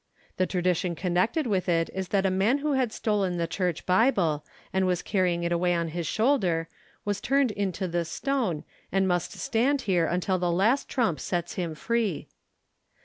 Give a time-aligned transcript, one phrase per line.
[0.37, 4.43] The tradition connected with it is that a man who had stolen the church Bible,
[4.73, 6.67] and was carrying it away on his shoulder,
[7.05, 11.75] was turned into this stone, and must stand here till the last trump sets him
[11.75, 12.27] free.